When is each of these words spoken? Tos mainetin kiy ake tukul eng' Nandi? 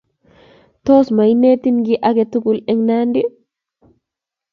Tos 0.85 1.07
mainetin 1.17 1.77
kiy 1.85 2.01
ake 2.09 2.23
tukul 2.31 2.57
eng' 2.71 2.85
Nandi? 2.87 3.21